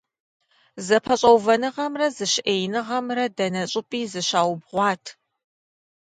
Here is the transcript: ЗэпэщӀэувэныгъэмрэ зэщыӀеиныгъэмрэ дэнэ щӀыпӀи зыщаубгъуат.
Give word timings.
ЗэпэщӀэувэныгъэмрэ 0.85 2.07
зэщыӀеиныгъэмрэ 2.15 3.25
дэнэ 3.35 3.63
щӀыпӀи 3.71 4.01
зыщаубгъуат. 4.11 5.03